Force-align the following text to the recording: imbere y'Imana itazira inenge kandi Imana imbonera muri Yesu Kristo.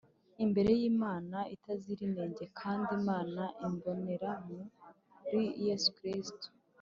imbere 0.43 0.71
y'Imana 0.79 1.37
itazira 1.55 2.01
inenge 2.09 2.45
kandi 2.59 2.89
Imana 2.99 3.43
imbonera 3.67 4.29
muri 4.47 5.41
Yesu 5.65 5.89
Kristo. 5.97 6.45